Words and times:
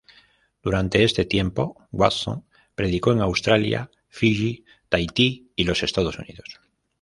Durante 0.63 1.03
este 1.03 1.25
tiempo 1.25 1.87
Watson 1.91 2.43
predicó 2.73 3.11
en 3.11 3.21
Australia, 3.21 3.91
Fiji, 4.07 4.65
Tahiti, 4.89 5.51
y 5.55 5.63
los 5.65 5.83
Estados 5.83 6.17
Unidos. 6.17 6.59